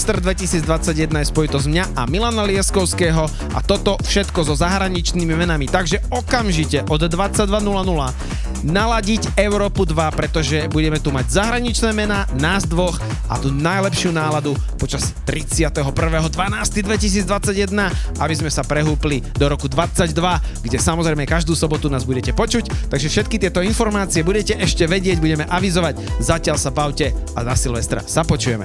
Silvester 0.00 0.24
2021 0.64 1.12
je 1.12 1.28
spojitosť 1.28 1.66
mňa 1.68 1.84
a 1.92 2.08
Milana 2.08 2.48
Lieskovského 2.48 3.28
a 3.52 3.60
toto 3.60 4.00
všetko 4.00 4.48
so 4.48 4.56
zahraničnými 4.56 5.36
menami. 5.36 5.68
Takže 5.68 6.00
okamžite 6.08 6.88
od 6.88 7.04
22.00 7.04 8.64
naladiť 8.64 9.36
Európu 9.36 9.84
2, 9.84 10.00
pretože 10.16 10.72
budeme 10.72 10.96
tu 11.04 11.12
mať 11.12 11.28
zahraničné 11.28 11.92
mená, 11.92 12.24
nás 12.32 12.64
dvoch 12.64 12.96
a 13.28 13.36
tú 13.36 13.52
najlepšiu 13.52 14.16
náladu 14.16 14.56
počas 14.80 15.12
31.12.2021, 15.28 18.24
aby 18.24 18.34
sme 18.36 18.48
sa 18.48 18.64
prehúpli 18.64 19.20
do 19.36 19.52
roku 19.52 19.68
22, 19.68 20.16
kde 20.64 20.78
samozrejme 20.80 21.28
každú 21.28 21.52
sobotu 21.52 21.92
nás 21.92 22.08
budete 22.08 22.32
počuť, 22.32 22.88
takže 22.88 23.12
všetky 23.12 23.36
tieto 23.36 23.60
informácie 23.60 24.24
budete 24.24 24.56
ešte 24.56 24.88
vedieť, 24.88 25.20
budeme 25.20 25.44
avizovať. 25.44 26.24
Zatiaľ 26.24 26.56
sa 26.56 26.72
bavte 26.72 27.12
a 27.36 27.44
na 27.44 27.52
Silvestra 27.52 28.00
sa 28.00 28.24
počujeme. 28.24 28.64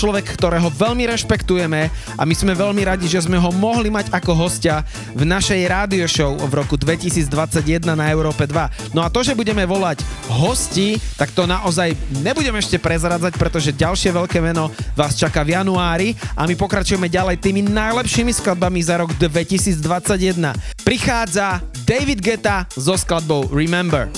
človek, 0.00 0.32
ktorého 0.32 0.72
veľmi 0.72 1.04
rešpektujeme 1.12 1.92
a 2.16 2.22
my 2.24 2.32
sme 2.32 2.56
veľmi 2.56 2.80
radi, 2.88 3.04
že 3.04 3.28
sme 3.28 3.36
ho 3.36 3.52
mohli 3.52 3.92
mať 3.92 4.08
ako 4.08 4.32
hostia 4.32 4.80
v 5.12 5.28
našej 5.28 5.60
rádio 5.68 6.08
show 6.08 6.32
v 6.40 6.52
roku 6.56 6.80
2021 6.80 7.84
na 7.92 8.08
Európe 8.08 8.48
2. 8.48 8.96
No 8.96 9.04
a 9.04 9.12
to, 9.12 9.20
že 9.20 9.36
budeme 9.36 9.60
volať 9.68 10.00
hosti, 10.32 10.96
tak 11.20 11.36
to 11.36 11.44
naozaj 11.44 11.92
nebudem 12.24 12.56
ešte 12.56 12.80
prezradzať, 12.80 13.36
pretože 13.36 13.76
ďalšie 13.76 14.16
veľké 14.16 14.40
meno 14.40 14.72
vás 14.96 15.20
čaká 15.20 15.44
v 15.44 15.52
januári 15.60 16.16
a 16.32 16.48
my 16.48 16.56
pokračujeme 16.56 17.12
ďalej 17.12 17.36
tými 17.36 17.60
najlepšími 17.68 18.32
skladbami 18.32 18.80
za 18.80 19.04
rok 19.04 19.12
2021. 19.20 20.56
Prichádza 20.80 21.60
David 21.84 22.24
Geta 22.24 22.64
so 22.72 22.96
skladbou 22.96 23.52
Remember. 23.52 24.08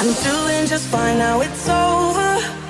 I'm 0.00 0.14
doing 0.22 0.64
just 0.70 0.86
fine 0.88 1.18
now, 1.18 1.42
it's 1.42 1.66
over. 1.68 2.69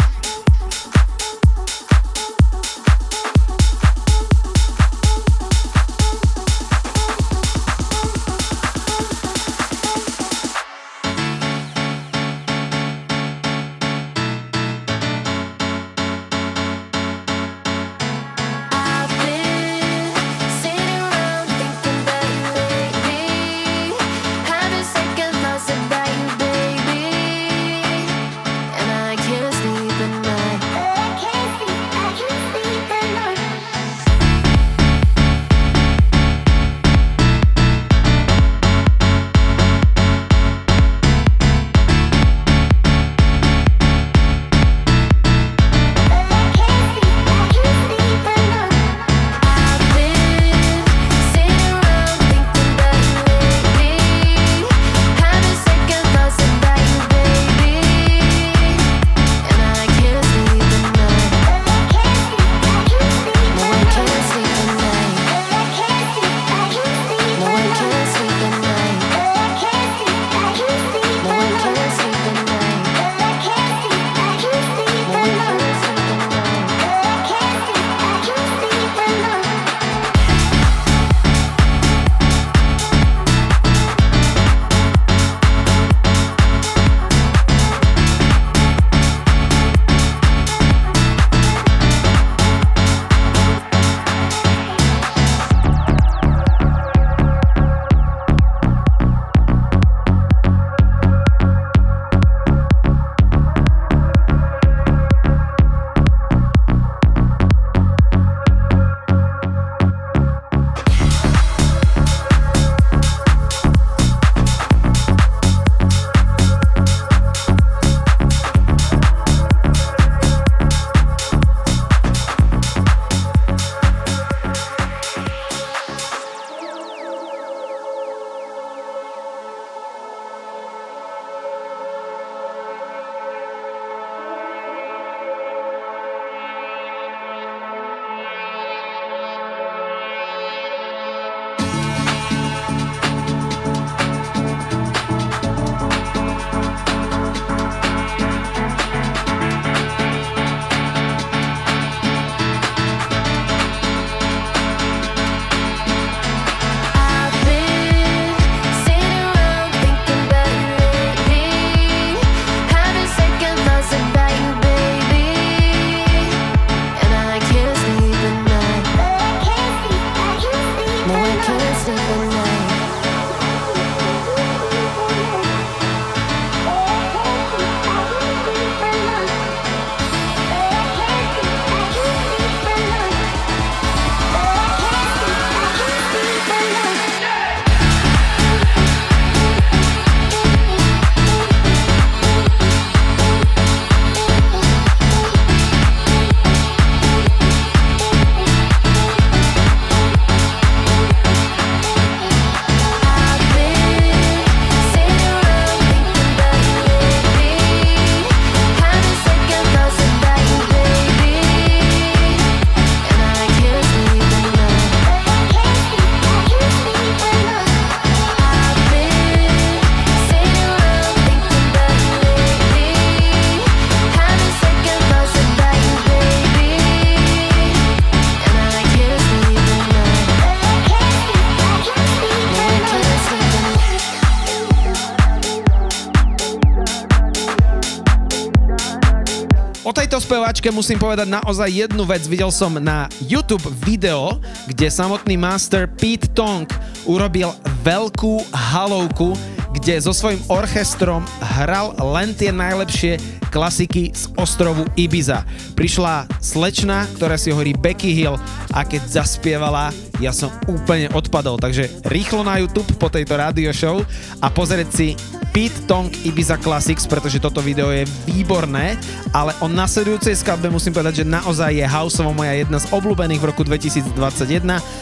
Ačke 240.51 240.67
musím 240.67 240.99
povedať 240.99 241.31
naozaj 241.31 241.71
jednu 241.71 242.03
vec. 242.03 242.27
Videl 242.27 242.51
som 242.51 242.75
na 242.75 243.07
YouTube 243.23 243.63
video, 243.87 244.35
kde 244.67 244.91
samotný 244.91 245.39
master 245.39 245.87
Pete 245.87 246.27
Tong 246.35 246.67
urobil 247.07 247.55
veľkú 247.87 248.51
halovku, 248.51 249.31
kde 249.71 250.03
so 250.03 250.11
svojím 250.11 250.43
orchestrom 250.51 251.23
hral 251.39 251.95
len 252.03 252.35
tie 252.35 252.51
najlepšie 252.51 253.15
klasiky 253.47 254.11
z 254.11 254.27
ostrovu 254.35 254.83
Ibiza. 254.99 255.47
Prišla 255.79 256.27
slečna, 256.43 257.07
ktorá 257.15 257.39
si 257.39 257.55
hovorí 257.55 257.71
Becky 257.71 258.11
Hill 258.11 258.35
a 258.75 258.83
keď 258.83 259.23
zaspievala, 259.23 259.95
ja 260.19 260.35
som 260.35 260.51
úplne 260.67 261.07
odpadol. 261.15 261.63
Takže 261.63 261.87
rýchlo 262.11 262.43
na 262.43 262.59
YouTube 262.59 262.91
po 262.99 263.07
tejto 263.07 263.39
rádio 263.39 263.71
show 263.71 264.03
a 264.43 264.51
pozrieť 264.51 264.89
si 264.91 265.07
Pete 265.51 265.83
Tong 265.87 266.11
Ibiza 266.27 266.59
Classics, 266.59 267.07
pretože 267.07 267.39
toto 267.39 267.63
video 267.63 267.91
je 267.91 268.07
výborné, 268.27 268.99
ale 269.31 269.55
o 269.63 269.67
nasledujúcej 269.71 270.35
skladbe 270.35 270.67
musím 270.67 270.91
povedať, 270.91 271.23
že 271.23 271.29
naozaj 271.31 271.71
je 271.75 271.87
houseovo 271.87 272.35
moja 272.35 272.55
jedna 272.55 272.79
z 272.79 272.89
obľúbených 272.91 273.39
v 273.39 273.47
roku 273.47 273.63
2021, 273.63 274.11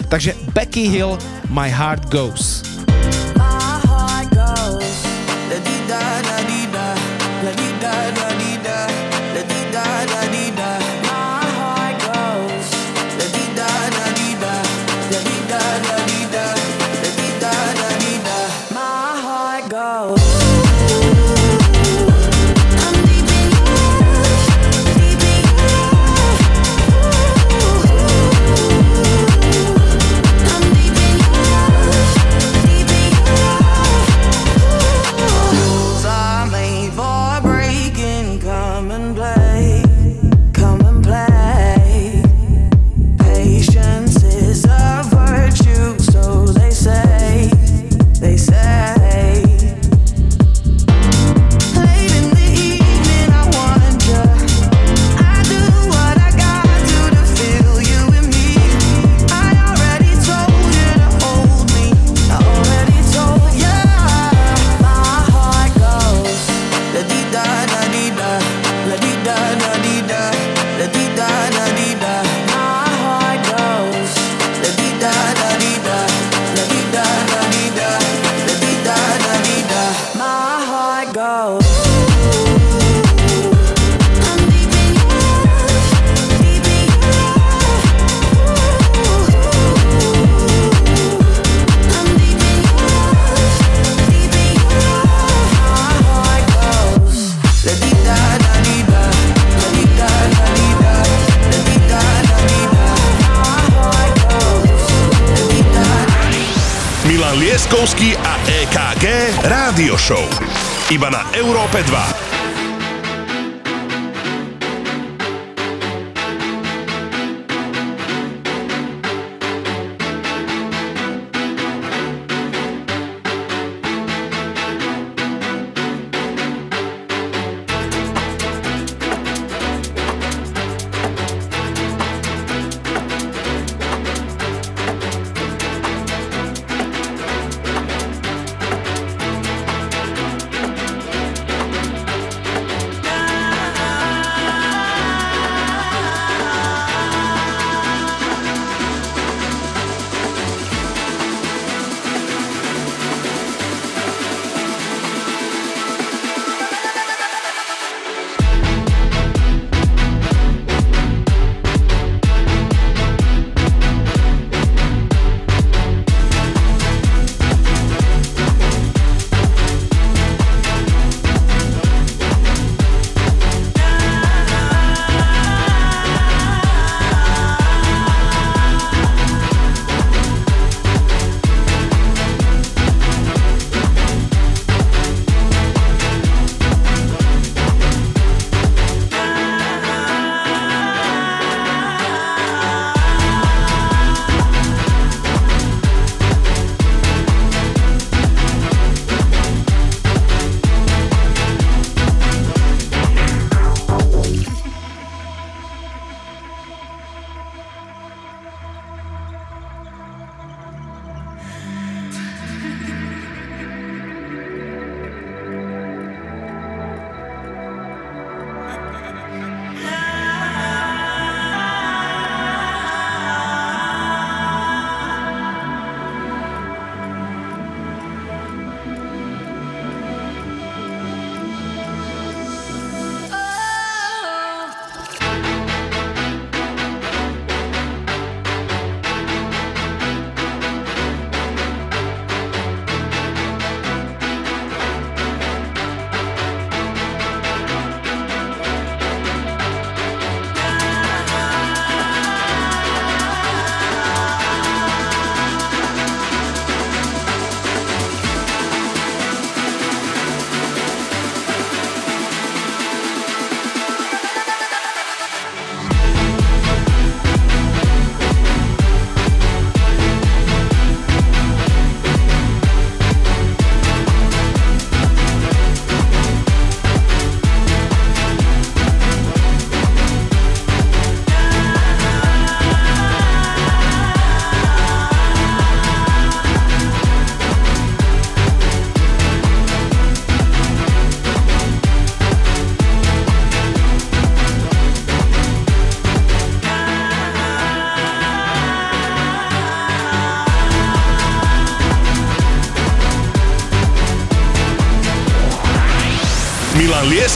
takže 0.09 0.38
Becky 0.53 0.89
Hill 0.89 1.17
My 1.49 1.69
Heart 1.69 2.09
Goes. 2.13 2.69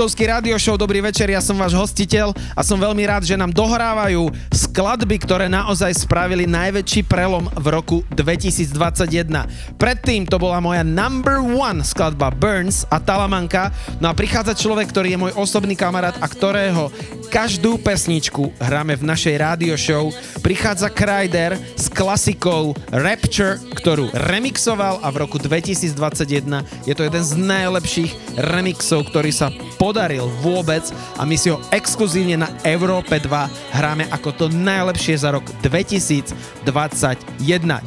Milan 0.00 0.08
Lieskovský 0.08 0.32
Radio 0.32 0.56
Show, 0.56 0.80
dobrý 0.80 1.04
večer, 1.04 1.28
ja 1.28 1.44
som 1.44 1.60
váš 1.60 1.76
hostiteľ 1.76 2.32
a 2.56 2.64
som 2.64 2.80
veľmi 2.80 3.04
rád, 3.04 3.20
že 3.20 3.36
nám 3.36 3.52
dohrávajú 3.52 4.32
skladby, 4.48 5.20
ktoré 5.20 5.44
naozaj 5.52 5.92
spravili 6.08 6.48
najväčší 6.48 7.04
prelom 7.04 7.52
v 7.52 7.66
roku 7.68 8.00
2021. 8.16 9.28
Predtým 9.76 10.24
to 10.24 10.40
bola 10.40 10.56
moja 10.56 10.80
number 10.80 11.44
one 11.44 11.84
skladba 11.84 12.32
Burns 12.32 12.88
a 12.88 12.96
Talamanka, 12.96 13.76
no 14.00 14.08
a 14.08 14.16
prichádza 14.16 14.56
človek, 14.56 14.88
ktorý 14.88 15.12
je 15.12 15.20
môj 15.20 15.32
osobný 15.36 15.76
kamarát 15.76 16.16
a 16.16 16.24
ktorého 16.24 16.88
každú 17.28 17.76
pesničku 17.84 18.56
hráme 18.56 18.96
v 18.96 19.04
našej 19.04 19.36
rádio 19.36 19.76
show. 19.76 20.08
Prichádza 20.40 20.88
Kryder 20.88 21.60
s 21.76 21.92
klasikou 21.92 22.72
Rapture, 22.88 23.60
ktorú 23.76 24.08
remixoval 24.32 25.04
a 25.04 25.12
v 25.12 25.28
roku 25.28 25.36
2021 25.36 26.88
je 26.88 26.94
to 26.96 27.04
jeden 27.04 27.20
z 27.20 27.32
najlepších 27.36 28.40
remixov, 28.48 29.04
ktorý 29.12 29.28
sa 29.28 29.52
podaril 29.80 30.28
vôbec 30.44 30.84
a 31.16 31.24
my 31.24 31.40
si 31.40 31.48
ho 31.48 31.56
exkluzívne 31.72 32.36
na 32.36 32.52
Európe 32.68 33.16
2 33.16 33.72
hráme 33.72 34.04
ako 34.12 34.28
to 34.36 34.46
najlepšie 34.52 35.16
za 35.24 35.32
rok 35.32 35.48
2021. 35.64 36.68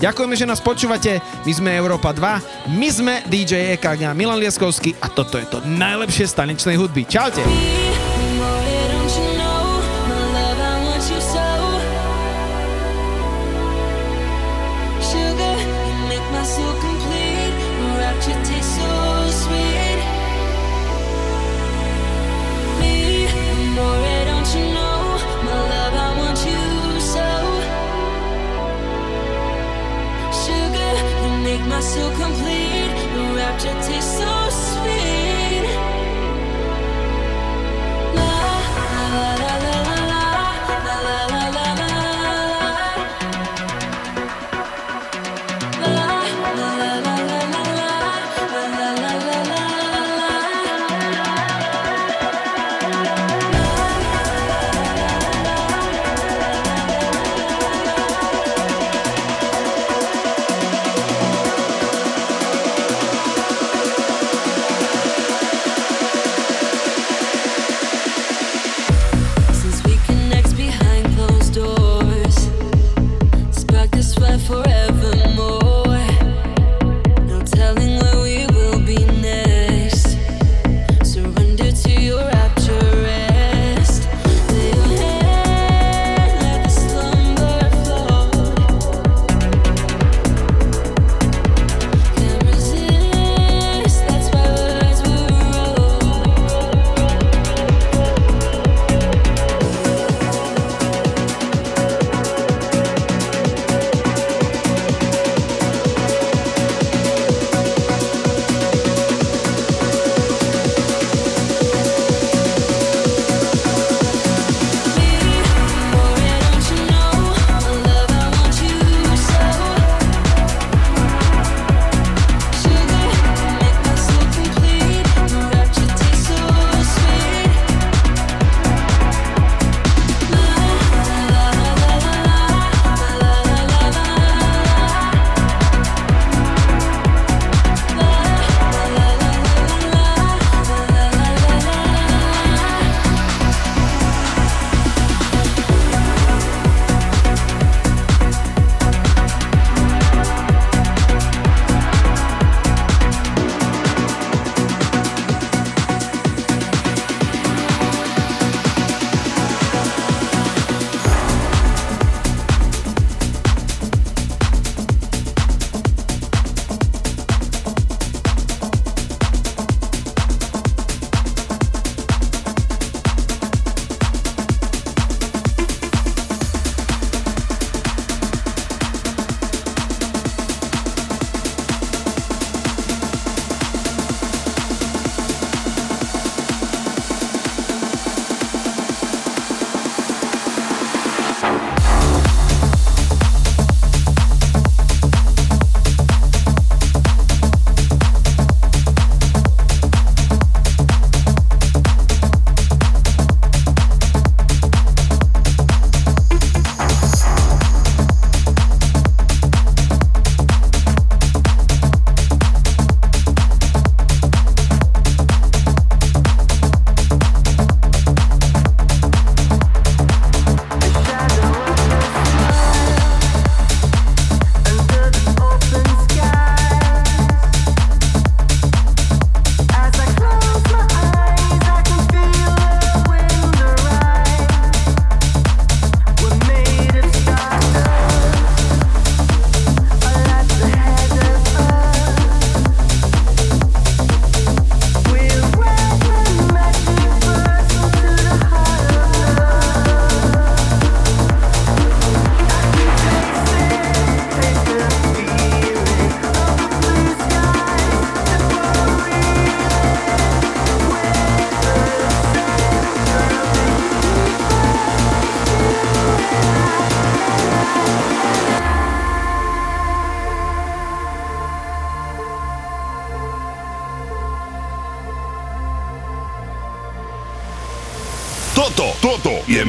Ďakujeme, 0.02 0.34
že 0.34 0.50
nás 0.50 0.58
počúvate, 0.58 1.22
my 1.46 1.54
sme 1.54 1.70
Európa 1.78 2.10
2, 2.10 2.74
my 2.74 2.90
sme 2.90 3.14
DJ 3.30 3.78
EKG 3.78 4.10
Milan 4.18 4.42
Lieskovský 4.42 4.98
a 4.98 5.14
toto 5.14 5.38
je 5.38 5.46
to 5.46 5.62
najlepšie 5.70 6.26
z 6.26 6.34
tanečnej 6.34 6.82
hudby. 6.82 7.06
Čaute! 7.06 7.83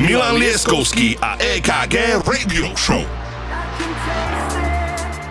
Milan 0.05 0.37
Lieskovský 0.37 1.17
a 1.17 1.41
EKG 1.41 2.21
Radio 2.29 2.77
Show. 2.77 3.01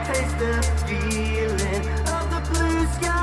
Taste 0.09 0.33
the 0.41 0.65
feeling 0.89 1.85
of 2.09 2.25
the 2.33 2.41
blue 2.49 2.81
skies 2.97 3.22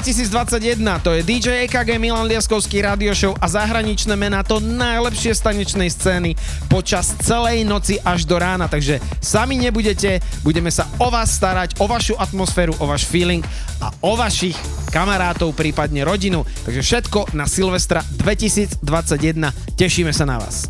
2021, 0.00 0.80
to 1.04 1.12
je 1.12 1.20
DJ 1.20 1.68
EKG 1.68 2.00
Milan 2.00 2.24
Liaskovský 2.24 2.80
radio 2.80 3.12
show 3.12 3.36
a 3.36 3.44
zahraničné 3.44 4.16
mená 4.16 4.40
to 4.40 4.56
najlepšie 4.56 5.36
z 5.36 5.44
tanečnej 5.44 5.92
scény 5.92 6.40
počas 6.72 7.12
celej 7.20 7.68
noci 7.68 8.00
až 8.00 8.24
do 8.24 8.40
rána, 8.40 8.64
takže 8.64 8.96
sami 9.20 9.60
nebudete, 9.60 10.24
budeme 10.40 10.72
sa 10.72 10.88
o 10.96 11.12
vás 11.12 11.36
starať, 11.36 11.76
o 11.76 11.84
vašu 11.84 12.16
atmosféru, 12.16 12.72
o 12.80 12.88
váš 12.88 13.04
feeling 13.04 13.44
a 13.84 13.92
o 14.00 14.16
vašich 14.16 14.56
kamarátov, 14.88 15.52
prípadne 15.52 16.00
rodinu. 16.00 16.48
Takže 16.64 16.80
všetko 16.80 17.36
na 17.36 17.44
Silvestra 17.44 18.00
2021. 18.00 18.80
Tešíme 19.76 20.16
sa 20.16 20.24
na 20.24 20.40
vás. 20.40 20.69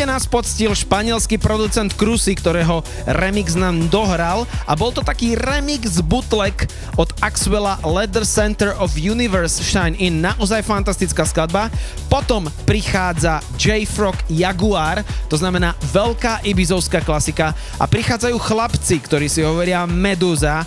Opäť 0.00 0.16
nás 0.16 0.24
poctil 0.24 0.72
španielský 0.72 1.36
producent 1.36 1.92
Krusy, 1.92 2.32
ktorého 2.32 2.80
remix 3.04 3.52
nám 3.52 3.84
dohral 3.92 4.48
a 4.64 4.72
bol 4.72 4.96
to 4.96 5.04
taký 5.04 5.36
remix 5.36 6.00
bootleg 6.00 6.56
od 6.96 7.12
Axwella 7.20 7.76
Leather 7.84 8.24
Center 8.24 8.72
of 8.80 8.96
Universe 8.96 9.60
Shine 9.60 9.92
In. 10.00 10.24
Naozaj 10.24 10.64
fantastická 10.64 11.28
skladba. 11.28 11.68
Potom 12.08 12.48
prichádza 12.64 13.44
J. 13.60 13.84
Frog 13.84 14.16
Jaguar, 14.32 15.04
to 15.28 15.36
znamená 15.36 15.76
veľká 15.92 16.48
ibizovská 16.48 17.04
klasika 17.04 17.52
a 17.76 17.84
prichádzajú 17.84 18.40
chlapci, 18.40 19.04
ktorí 19.04 19.28
si 19.28 19.44
hovoria 19.44 19.84
Meduza 19.84 20.64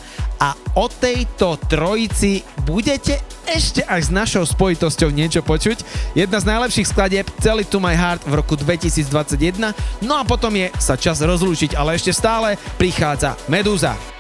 O 0.74 0.90
tejto 0.90 1.62
trojici 1.70 2.42
budete 2.66 3.22
ešte 3.46 3.86
aj 3.86 4.08
s 4.08 4.10
našou 4.10 4.42
spojitosťou 4.48 5.14
niečo 5.14 5.46
počuť. 5.46 5.84
Jedna 6.18 6.42
z 6.42 6.50
najlepších 6.50 6.90
skladieb 6.90 7.28
Tell 7.44 7.62
It 7.62 7.70
To 7.70 7.78
My 7.78 7.94
Heart 7.94 8.26
v 8.26 8.34
roku 8.34 8.58
2021. 8.58 9.76
No 10.02 10.18
a 10.18 10.24
potom 10.26 10.56
je 10.56 10.74
sa 10.80 10.98
čas 10.98 11.22
rozlúčiť, 11.22 11.78
ale 11.78 12.00
ešte 12.00 12.16
stále 12.16 12.58
prichádza 12.82 13.38
Medúza. 13.52 14.13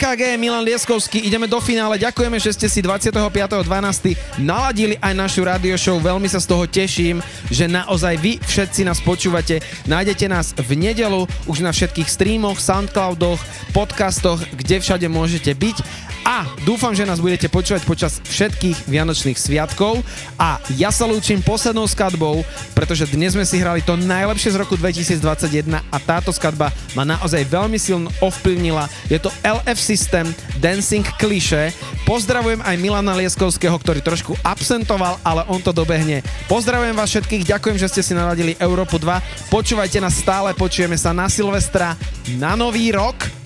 Som 0.00 0.16
DJ 0.16 0.16
KG, 0.16 0.40
Milan 0.40 0.64
Lieskovský, 0.64 1.20
ideme 1.20 1.44
do 1.44 1.60
finále. 1.60 2.00
Ďakujeme, 2.00 2.40
že 2.40 2.56
ste 2.56 2.68
si 2.72 2.80
25.12. 2.80 4.40
naladili 4.40 4.96
aj 4.96 5.12
našu 5.12 5.44
radio 5.44 5.76
show. 5.76 6.00
Veľmi 6.00 6.24
sa 6.24 6.40
z 6.40 6.48
toho 6.48 6.64
teším, 6.64 7.20
že 7.52 7.68
naozaj 7.68 8.16
vy 8.16 8.32
všetci 8.40 8.88
nás 8.88 9.04
počúvate. 9.04 9.60
Nájdete 9.84 10.24
nás 10.32 10.56
v 10.56 10.72
nedelu 10.72 11.28
už 11.44 11.60
na 11.60 11.68
všetkých 11.68 12.08
streamoch, 12.08 12.56
Soundcloudoch, 12.56 13.40
podcastoch, 13.76 14.40
kde 14.56 14.80
všade 14.80 15.06
môžete 15.12 15.52
byť. 15.52 15.76
A 16.30 16.46
dúfam, 16.62 16.94
že 16.94 17.02
nás 17.02 17.18
budete 17.18 17.50
počúvať 17.50 17.82
počas 17.82 18.22
všetkých 18.22 18.86
Vianočných 18.86 19.34
sviatkov. 19.34 19.98
A 20.38 20.62
ja 20.78 20.94
sa 20.94 21.02
lúčim 21.02 21.42
poslednou 21.42 21.90
skladbou, 21.90 22.46
pretože 22.70 23.10
dnes 23.10 23.34
sme 23.34 23.42
si 23.42 23.58
hrali 23.58 23.82
to 23.82 23.98
najlepšie 23.98 24.54
z 24.54 24.60
roku 24.62 24.78
2021 24.78 25.82
a 25.90 25.96
táto 25.98 26.30
skladba 26.30 26.70
ma 26.94 27.02
naozaj 27.02 27.42
veľmi 27.50 27.74
silno 27.82 28.14
ovplyvnila. 28.22 28.86
Je 29.10 29.18
to 29.18 29.34
LF 29.42 29.74
System 29.82 30.30
Dancing 30.62 31.02
Cliché. 31.18 31.74
Pozdravujem 32.06 32.62
aj 32.62 32.78
Milana 32.78 33.18
Lieskovského, 33.18 33.74
ktorý 33.74 33.98
trošku 33.98 34.38
absentoval, 34.46 35.18
ale 35.26 35.42
on 35.50 35.58
to 35.58 35.74
dobehne. 35.74 36.22
Pozdravujem 36.46 36.94
vás 36.94 37.10
všetkých, 37.10 37.58
ďakujem, 37.58 37.74
že 37.74 37.90
ste 37.90 38.06
si 38.06 38.14
naladili 38.14 38.54
Európu 38.62 39.02
2. 39.02 39.50
Počúvajte 39.50 39.98
nás 39.98 40.14
stále, 40.14 40.54
počujeme 40.54 40.94
sa 40.94 41.10
na 41.10 41.26
Silvestra, 41.26 41.98
na 42.38 42.54
Nový 42.54 42.94
rok 42.94 43.39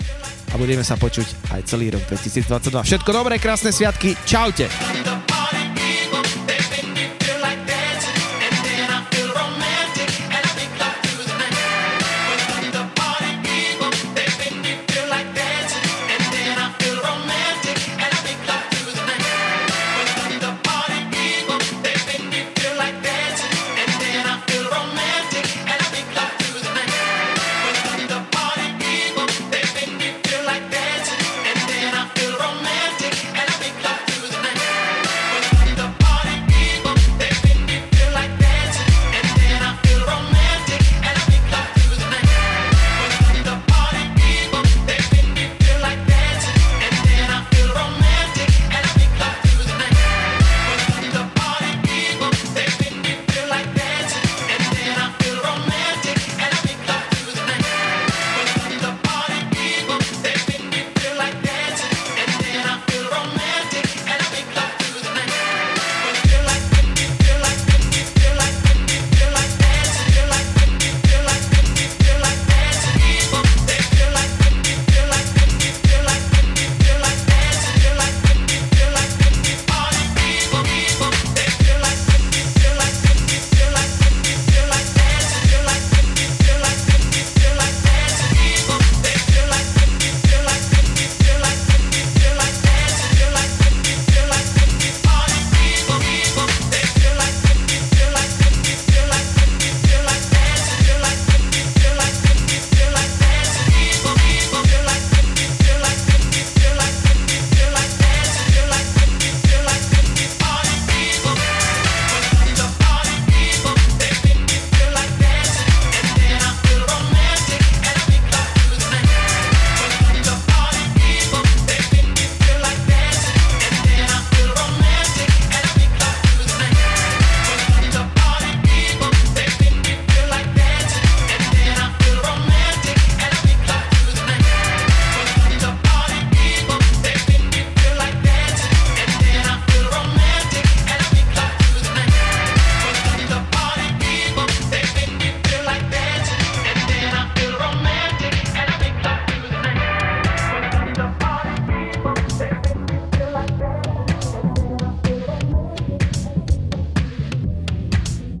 a 0.55 0.57
budeme 0.57 0.87
sa 0.87 0.95
počuť 0.95 1.51
aj 1.51 1.61
celý 1.67 1.91
rok 1.91 2.07
2022. 2.07 2.87
Všetko 2.87 3.11
dobré, 3.11 3.35
krásne 3.35 3.75
sviatky, 3.75 4.15
čaute! 4.23 5.34